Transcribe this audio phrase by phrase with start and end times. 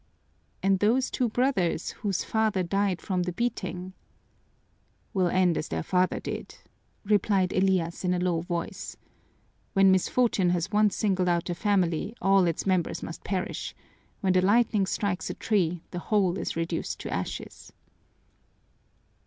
[0.63, 3.93] "And those two brothers whose father died from the beating"
[5.13, 6.57] "Will end as their father did,"
[7.05, 8.97] replied Elias in a low voice.
[9.73, 13.75] "When misfortune has once singled out a family all its members must perish,
[14.21, 17.71] when the lightning strikes a tree the whole is reduced to ashes."